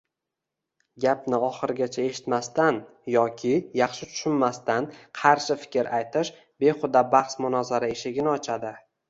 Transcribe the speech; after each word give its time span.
Gapni 1.03 1.39
oxirigacha 1.47 2.05
eshitmasdan 2.11 2.79
yoki 3.17 3.51
yaxshi 3.81 4.09
tushunmasdan 4.15 4.89
qarshi 5.21 5.59
fikr 5.67 5.93
aytish 6.01 6.33
behuda 6.65 7.07
bahs-munozara 7.15 7.93
eshigini 7.99 8.35
ochadi. 8.35 8.75